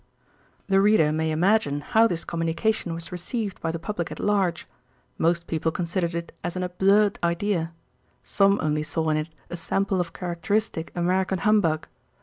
The 0.65 0.81
reader 0.81 1.11
may 1.11 1.29
imagine 1.29 1.81
how 1.81 2.07
this 2.07 2.25
communication 2.25 2.95
was 2.95 3.11
received 3.11 3.61
by 3.61 3.71
the 3.71 3.77
public 3.77 4.11
at 4.11 4.19
large. 4.19 4.65
Most 5.19 5.45
people 5.45 5.71
considered 5.71 6.15
it 6.15 6.35
as 6.43 6.55
an 6.55 6.63
absurd 6.63 7.19
idea. 7.23 7.71
Some 8.23 8.57
only 8.63 8.81
saw 8.81 9.09
in 9.09 9.17
it 9.17 9.29
a 9.51 9.55
sample 9.55 10.01
of 10.01 10.11
characteristic 10.11 10.91
American 10.95 11.37
humbug. 11.37 11.85